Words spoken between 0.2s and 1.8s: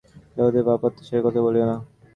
জগতের পাপ-অত্যাচারের কথা বলিও না।